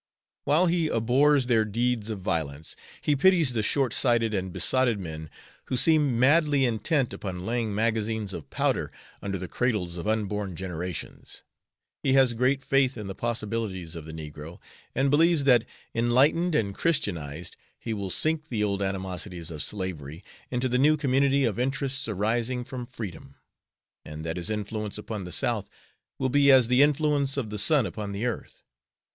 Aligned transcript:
While 0.45 0.65
he 0.65 0.87
abhors 0.87 1.45
their 1.45 1.63
deeds 1.63 2.09
of 2.09 2.21
violence, 2.21 2.75
he 3.01 3.15
pities 3.15 3.53
the 3.53 3.61
short 3.61 3.93
sighted 3.93 4.33
and 4.33 4.51
besotted 4.51 4.99
men 4.99 5.29
who 5.65 5.77
seem 5.77 6.17
madly 6.19 6.65
intent 6.65 7.13
upon 7.13 7.45
laying 7.45 7.75
magazines 7.75 8.33
of 8.33 8.49
powder 8.49 8.91
under 9.21 9.37
the 9.37 9.47
cradles 9.47 9.97
of 9.97 10.07
unborn 10.07 10.55
generations. 10.55 11.43
He 12.01 12.13
has 12.13 12.33
great 12.33 12.63
faith 12.63 12.97
in 12.97 13.05
the 13.05 13.13
possibilities 13.13 13.95
of 13.95 14.05
the 14.05 14.11
negro, 14.11 14.57
and 14.95 15.11
believes 15.11 15.43
that, 15.43 15.65
enlightened 15.93 16.55
and 16.55 16.73
Christianized, 16.73 17.55
he 17.77 17.93
will 17.93 18.09
sink 18.09 18.47
the 18.49 18.63
old 18.63 18.81
animosities 18.81 19.51
of 19.51 19.61
slavery 19.61 20.23
into 20.49 20.67
the 20.67 20.79
new 20.79 20.97
community 20.97 21.43
of 21.43 21.59
interests 21.59 22.07
arising 22.07 22.63
from 22.63 22.87
freedom; 22.87 23.35
and 24.03 24.25
that 24.25 24.37
his 24.37 24.49
influence 24.49 24.97
upon 24.97 25.25
the 25.25 25.31
South 25.31 25.69
will 26.17 26.29
be 26.29 26.51
as 26.51 26.69
the 26.69 26.81
influence 26.81 27.37
of 27.37 27.51
the 27.51 27.59
sun 27.59 27.85
upon 27.85 28.13
the 28.13 28.25
earth. 28.25 28.63